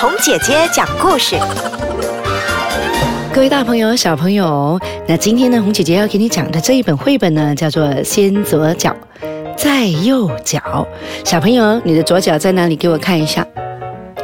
[0.00, 1.36] 红姐姐讲故事。
[3.34, 8.96] 各位大朋友、小朋友，那今天呢，红姐姐要给你讲的这一本绘本呢，叫做《先左脚，
[9.58, 10.58] 再右脚》。
[11.28, 12.76] 小朋友，你的左脚在哪里？
[12.76, 13.46] 给我看一下。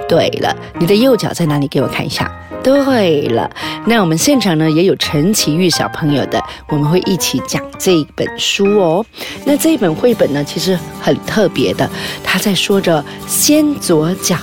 [0.09, 1.69] 对了，你的右脚在哪里？
[1.69, 2.27] 给我看一下。
[2.63, 3.51] 对了，
[3.85, 9.05] 那我们现场呢也有陈奇玉小朋友的，我们会一起讲这本书哦。
[9.45, 11.87] 那这一本绘本呢，其实很特别的，
[12.25, 14.37] 他在说着先左脚，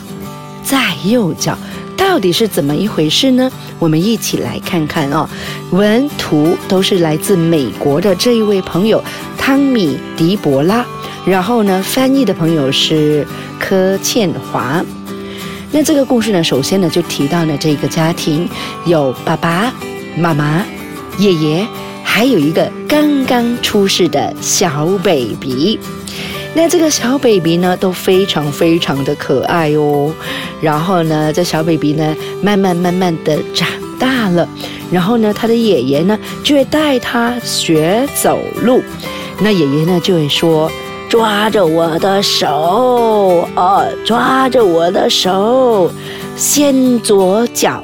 [0.64, 1.58] 在右脚，
[1.96, 3.52] 到底是怎么一回事呢？
[3.80, 5.28] 我们一起来看看哦。
[5.72, 9.04] 文图都是来自美国的这一位朋友
[9.38, 10.86] 汤米迪博拉，
[11.26, 13.28] 然后呢，翻译的朋友是
[13.60, 14.84] 柯倩华。
[15.72, 18.48] 那这个故事呢，首先呢就提到了这个家庭
[18.86, 19.74] 有爸爸
[20.16, 20.64] 妈妈、
[21.18, 21.68] 爷爷，
[22.04, 25.80] 还有一个刚刚出世的小 baby。
[26.54, 30.14] 那这个小 baby 呢都非常非常的可爱哦。
[30.62, 33.68] 然后呢，这小 baby 呢慢慢慢慢的长
[34.00, 34.48] 大了，
[34.92, 38.82] 然后呢，他的爷爷呢就会带他学走路。
[39.40, 40.72] 那爷爷呢就会说。
[41.10, 45.92] 抓着我的手，哦，抓着我的手，
[46.36, 47.84] 先左脚，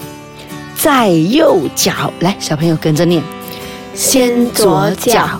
[0.75, 2.11] 再右脚。
[2.21, 3.21] 来，小朋友跟着念：
[3.93, 5.39] 先左脚，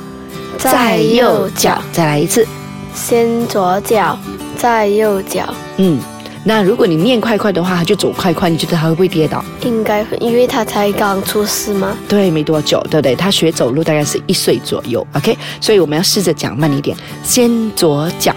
[0.59, 1.81] 再右脚。
[1.91, 2.45] 再来一次：
[2.93, 4.17] 先左脚，
[4.57, 5.53] 再右脚。
[5.77, 5.99] 嗯。
[6.45, 9.43] 那如果你念快快的话，他就走快快，你觉得他会不会跌倒？
[9.61, 11.95] 应该会，因为他才刚出世吗？
[12.07, 13.13] 对，没多久，对不对？
[13.13, 15.37] 他学走路大概是一岁左右，OK。
[15.59, 18.33] 所以我们要试着讲慢一点，先左脚，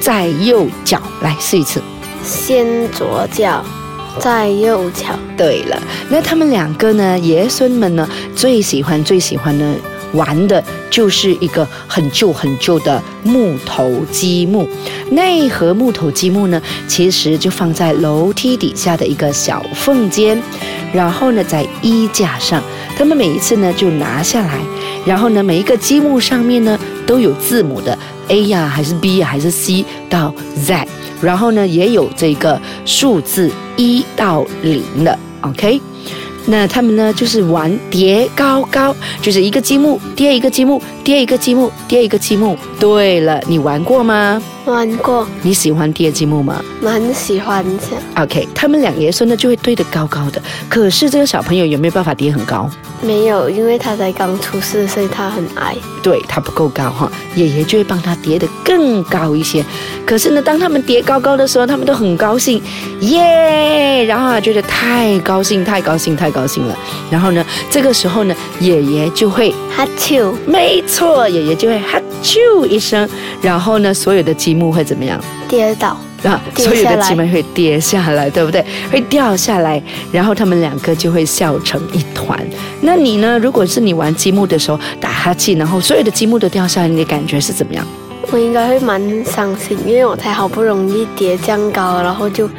[0.00, 1.80] 再右脚，来试一次。
[2.24, 3.64] 先左脚，
[4.18, 5.16] 再右脚。
[5.36, 5.80] 对了，
[6.10, 9.74] 那他们两个呢，爷孙们呢，最喜欢最喜欢呢。
[10.12, 14.68] 玩的就是一个很旧很旧的木头积木，
[15.10, 20.40] 那一盒木头积木呢，其实就放在楼梯底下的一个小缝间，
[20.92, 22.62] 然后呢，在衣架上，
[22.96, 24.58] 他们每一次呢就拿下来，
[25.04, 27.96] 然后呢，每一个积木上面呢都有字母的
[28.28, 30.86] A 呀，还是 B 呀，还是 C 到 Z，
[31.20, 35.80] 然后呢也有这个数字一到零的，OK。
[36.50, 42.54] 那他们呢，就是玩叠高高，就是一个积木叠一个积木，叠一个积木，叠一个积木。
[42.78, 44.38] 对了，你玩过吗？
[44.66, 45.26] 玩过。
[45.40, 46.62] 你喜欢叠积木吗？
[46.82, 48.22] 蛮喜欢的。
[48.22, 52.68] OK，他们两爷孙呢就会堆得高高的，可是这个小朋友有没有办法叠很高？
[53.00, 55.74] 没有，因为他才刚出世，所以他很矮。
[56.02, 59.64] 对他不够高哈，爷爷就会帮他叠得更高一些。
[60.04, 62.62] 可是呢，当他们叠高高的时候，他们都很高兴，
[63.00, 64.04] 耶！
[64.04, 66.78] 然后啊，觉得太高兴，太高兴，太高兴了。
[67.10, 70.97] 然后呢，这个时候呢，爷爷就会哈啾，没错，
[71.28, 73.08] 爷爷就会哈啾一声。
[73.42, 75.20] 然后呢，所有的积木会怎么样？
[75.48, 75.96] 跌倒。
[76.24, 78.64] 啊，所有的积木会跌下来，对不对？
[78.90, 82.44] 会掉下来，然后他们两个就会笑成一团。
[82.80, 83.38] 那你呢？
[83.38, 87.86] 如果是你玩积木的时候打哈欠，然后所有的积木都掉下来，你的感觉是怎么样？
[88.32, 92.50] 我应该会蛮伤心，因为我才好不容易叠这样高，然后就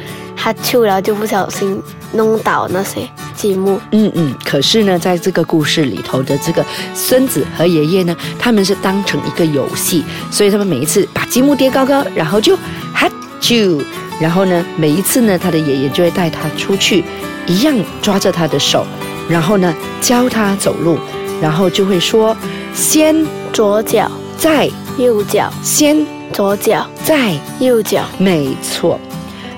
[0.42, 1.80] 哈啾，然后就不小心
[2.12, 3.78] 弄倒那些积木。
[3.92, 4.34] 嗯嗯。
[4.44, 6.64] 可是呢，在这个故事里头的这个
[6.94, 12.56] 孙子和爷爷呢，他们是当成一个游戏，所以他们每一次把积木叠高高，然后就
[12.92, 13.08] 哈。
[13.40, 13.82] 啾，
[14.20, 17.02] 然后呢，每一次呢，他的爷爷就会带他出去，
[17.46, 18.86] 一样抓着他的手，
[19.30, 20.98] 然后呢，教他走路，
[21.40, 22.36] 然后就会说，
[22.74, 29.00] 先左脚，再右脚，先左脚，再右脚，没错。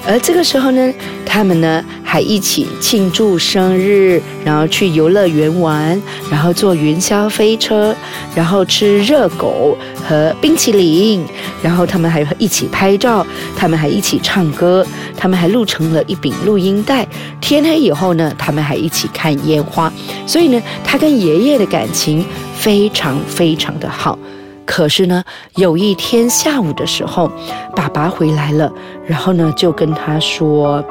[0.05, 0.93] 而这个时候呢，
[1.25, 7.95] 他们呢还一起庆祝生日，然后去游乐园玩，然后坐云霄飞车，
[8.35, 11.25] 然后吃热狗和冰淇淋，
[11.63, 13.25] 然后他们还一起拍照，
[13.57, 14.85] 他们还一起唱歌，
[15.17, 17.07] 他们还录成了一柄录音带。
[17.41, 19.91] 天黑以后呢，他们还一起看烟花。
[20.27, 22.25] 所以呢，他跟爷爷的感情
[22.57, 24.19] 非常非常的好。
[24.65, 25.23] 可是呢，
[25.57, 27.31] 有一天下午的时候，
[27.75, 28.73] 爸爸回来了，
[29.07, 30.83] 然后呢就跟他说：“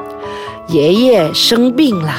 [0.68, 2.12] 爷爷生病了，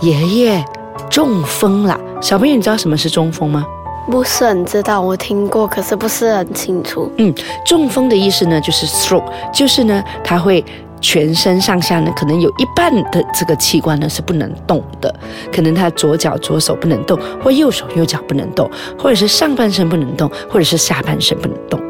[0.00, 0.64] 爷爷
[1.08, 3.64] 中风了。”小朋友，你知道什么是中风吗？
[4.10, 7.10] 不是很知道，我听过，可是不是很清楚。
[7.16, 10.64] 嗯，中风的意思呢，就是 stroke，就是呢，他会。
[11.00, 15.14] 全身上下呢，可能有一半的这个器官呢是不能动的，
[15.52, 21.80] 可能他左脚左手不能动，或右手右脚不能动，或者是上半身不能动，或者是下半身不能动。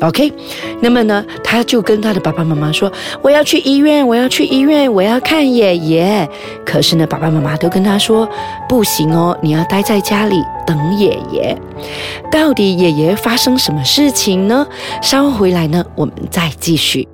[0.00, 0.32] OK，
[0.80, 2.92] 那么呢，他就跟他的爸爸妈妈说
[3.22, 6.28] ：“我要去医院，我要去医院，我要看爷爷。”
[6.64, 8.28] 可是呢，爸爸妈妈都跟他说
[8.68, 11.56] ：“不行哦，你要待在家里等爷爷。”
[12.30, 14.66] 到底爷爷发生什么事情呢？
[15.00, 17.08] 稍后回来呢，我们再继续。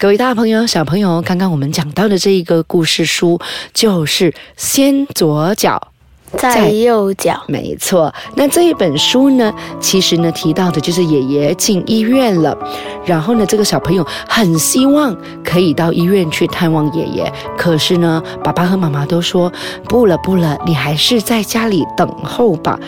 [0.00, 3.40] 各位大朋友、小朋友，刚刚我们讲到的这一个故事书，
[3.74, 5.88] 就是先左脚。
[6.36, 8.14] 在右脚，没错。
[8.36, 12.56] 那这一本书呢，其实呢提到的就是爷爷进医院了，
[13.04, 19.52] 然后呢，这个小朋友很希望可以到医院去探望爷爷，可是呢，爸爸和妈妈都说
[19.88, 22.78] 不了不了，你还是在家里等候吧。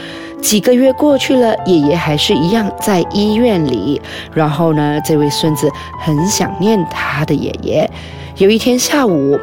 [0.41, 4.01] 几个月过去了，爷爷还是一样在医院里，
[4.35, 5.71] 然后呢，这位孙子
[6.01, 7.91] 很想念他的爷爷。
[8.37, 9.39] 有一天下午，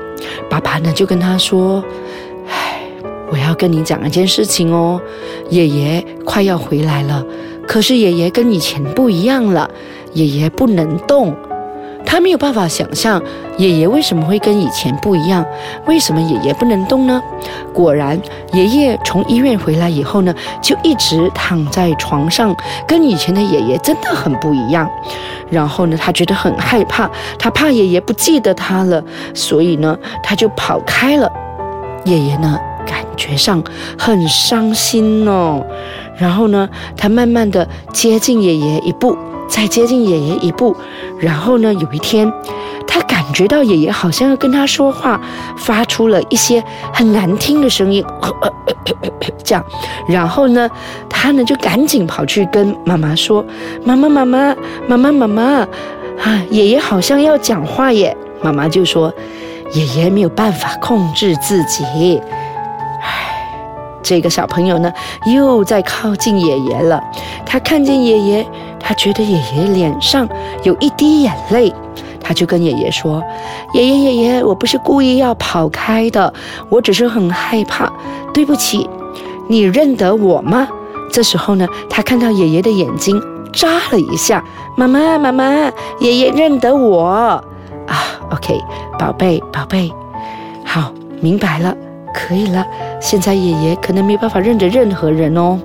[0.50, 1.84] 爸爸呢就跟他说。
[3.30, 5.02] 我要跟你讲一件事情哦，
[5.50, 7.22] 爷爷快要回来了，
[7.68, 9.70] 可是爷爷跟以前不一样了，
[10.14, 11.36] 爷爷不能动，
[12.08, 13.22] 他没有办法想象
[13.58, 15.46] 爷爷为什么会跟以前不一样，
[15.86, 17.22] 为什么爷爷不能动呢？
[17.74, 18.18] 果然，
[18.54, 22.56] 爷爷从医院回来以后呢，就一直躺在床上，
[22.88, 24.90] 跟以前的爷爷真的很不一样。
[25.50, 31.30] 然后呢，他觉得很害怕，他怕爷爷不记得他了，所以呢，他就跑开了。
[32.06, 32.58] 爷爷呢？
[32.86, 33.62] 感觉上
[34.00, 35.62] 很伤心哦，
[36.18, 40.76] 然后呢，他慢慢的接近爷爷一步，再接近爷爷一步，
[41.20, 42.32] 然后呢，有一天，
[42.86, 45.20] 他感觉到爷爷好像要跟他说话，
[45.58, 46.64] 发出了一些
[46.94, 48.04] 很难听的声音，
[49.44, 49.64] 这样，
[50.08, 50.70] 然后呢，
[51.10, 53.44] 他呢就赶紧跑去跟妈妈说
[53.84, 54.56] ：“妈妈，妈妈，
[54.88, 55.68] 妈妈，妈妈，啊，
[56.50, 59.12] 爷爷好像要讲话耶。”妈妈就说
[59.74, 62.22] ：“爷爷没有办法控制自己。”
[64.04, 64.94] 这个小朋友呢，
[65.26, 67.04] 又在靠近爷爷了。
[67.46, 68.48] 他看见爷爷，
[68.88, 70.26] 他觉得爷爷脸上
[70.64, 71.74] 有一滴眼泪，
[72.24, 73.22] 他就跟爷爷说
[73.76, 76.34] ：“爷爷，爷爷，我不是故意要跑开的，
[76.70, 77.92] 我只是很害怕，
[78.34, 78.90] 对不起。
[79.50, 80.66] 你认得我吗？”
[81.12, 84.42] 这时候呢，他看到爷爷的眼睛眨了一下
[84.78, 85.70] ：“妈妈，妈妈，
[86.00, 87.44] 爷爷认得我啊。
[88.32, 88.58] ”OK，
[88.98, 89.92] 宝贝，宝贝，
[90.64, 91.76] 好，明白了。
[92.14, 92.66] 可以了，
[93.02, 95.60] 现在爷爷可能没办法认得任何人哦。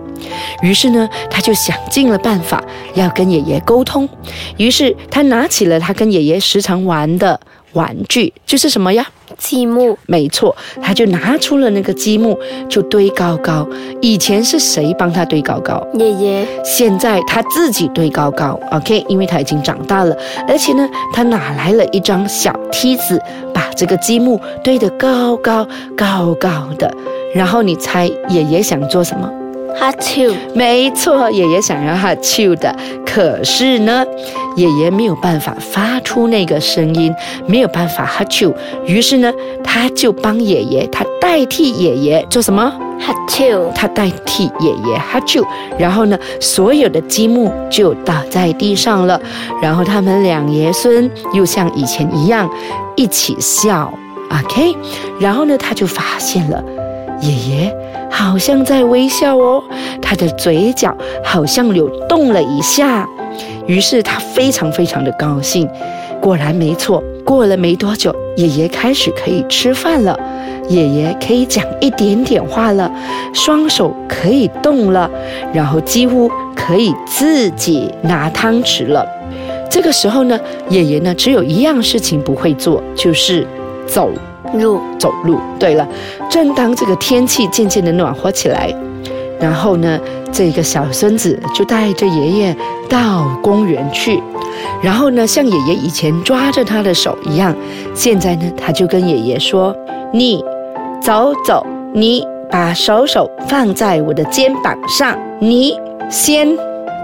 [0.63, 2.63] 于是呢，他就想尽了办法
[2.95, 4.09] 要跟爷爷沟通。
[4.57, 7.39] 于是他拿起了他跟爷爷时常玩的
[7.73, 9.07] 玩具，就是什么呀？
[9.39, 9.99] 积木。
[10.07, 12.39] 没错，他就拿出了那个积木，
[12.69, 13.67] 就堆高高。
[14.01, 15.85] 以前是谁帮他堆高高？
[15.95, 16.47] 爷爷。
[16.63, 18.59] 现在他自己堆高高。
[18.71, 20.17] OK，因为他已经长大了，
[20.47, 23.21] 而且呢，他拿来了一张小梯子。
[23.55, 25.67] 把这个积木堆得高高
[25.97, 26.93] 高高的，
[27.35, 29.31] 然后你猜爷爷想做什么？
[29.79, 30.33] 哈啾！
[30.55, 32.75] 没错，爷爷想要哈啾的，
[33.05, 34.05] 可是呢，
[34.57, 37.15] 爷爷没有办法发出那个声音，
[37.47, 38.53] 没有办法哈啾。
[38.87, 39.33] 于是呢，
[39.65, 42.73] 他就帮爷爷，他代替爷爷做什么？
[43.01, 43.71] 哈啾！
[43.73, 45.45] 他代替爷爷哈啾。
[45.79, 49.21] 然后呢，所有的积木就倒在地上了。
[49.61, 52.49] 然后他们两爷孙又像以前一样。
[52.95, 53.91] 一起笑
[54.31, 54.77] ，OK，
[55.19, 56.63] 然后呢，他就发现了
[57.23, 57.77] 爷爷
[58.13, 59.65] 好像在微笑哦，
[60.03, 60.95] 他的嘴角
[61.25, 63.09] 好像扭动了一下，
[63.67, 65.67] 于是他非常非常的高兴。
[66.21, 70.17] 果然没错，过了没多久，爷爷开始可以吃饭了，
[70.69, 72.89] 爷爷可以讲一点点话了，
[73.33, 75.11] 双手可以动了，
[75.53, 79.05] 然后几乎可以自己拿汤匙了。
[79.71, 80.39] 这个时候呢，
[80.69, 83.47] 爷爷呢只有一样事情不会做，就是
[83.87, 84.11] 走。
[84.55, 84.81] 路。
[84.99, 85.39] 走路。
[85.59, 85.87] 对了，
[86.31, 88.75] 正当这个天气渐渐的暖和起来，
[89.41, 89.99] 然后呢，
[90.31, 92.57] 这个小孙子就带着爷爷
[92.89, 94.23] 到公园去，
[94.83, 97.55] 然后呢，像爷爷以前抓着他的手一样，
[97.95, 99.75] 现在呢，他就跟爷爷说
[100.13, 100.45] ：“你
[101.01, 105.77] 走走，你把手手放在我的肩膀上，你
[106.11, 106.49] 先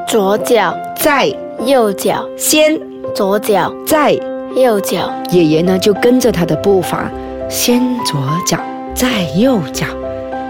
[0.07, 1.33] 左脚，再。”
[1.67, 2.79] 右脚先，
[3.13, 4.17] 左脚再
[4.55, 5.13] 右脚。
[5.33, 7.11] 爷爷呢就跟着他的步伐，
[7.49, 8.59] 先左脚，
[8.95, 9.87] 再右脚，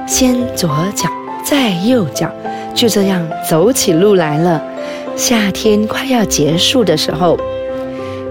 [0.05, 1.09] 先左脚，
[1.45, 2.29] 再右脚，
[2.75, 4.61] 就这样走起路来了。
[5.15, 7.39] 夏天快要结束的时候，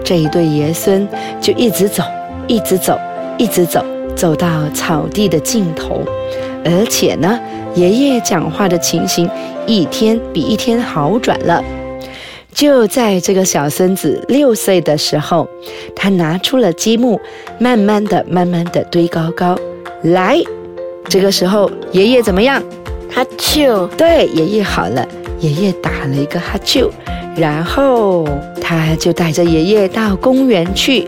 [0.04, 1.08] 这一对爷孙
[1.40, 2.04] 就一直走，
[2.46, 3.00] 一直走，
[3.38, 3.82] 一直走，
[4.16, 6.02] 走到草地的尽头。
[6.66, 7.40] 而且呢，
[7.74, 9.30] 爷爷讲话的情形
[9.66, 11.64] 一天比一天好转了。
[12.54, 15.48] 就在这个小孙子六岁的时候，
[15.96, 17.20] 他拿出了积木，
[17.60, 19.56] 慢慢的、慢慢的堆高高。
[20.04, 20.42] 来，
[21.08, 22.62] 这个时候爷爷怎么样？
[23.10, 23.88] 哈啾！
[23.96, 25.08] 对，爷爷好了，
[25.40, 26.90] 爷爷打了一个哈啾，
[27.36, 28.28] 然后
[28.62, 31.08] 他就带着爷爷到公园去，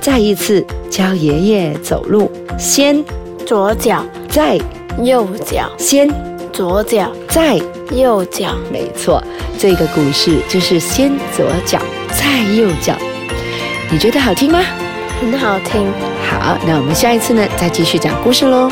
[0.00, 3.02] 再一次教爷爷走路，先
[3.46, 4.58] 左脚，再
[5.02, 6.08] 右脚，先
[6.52, 7.60] 左脚，再
[7.90, 8.54] 右脚。
[8.72, 9.22] 没错。
[9.58, 11.78] 这个故事就是先左脚，
[12.08, 12.94] 再右脚。
[13.90, 14.60] 你觉得好听吗？
[15.20, 15.86] 很好听。
[16.30, 18.70] 好，那我们下一次呢，再继续讲故事喽。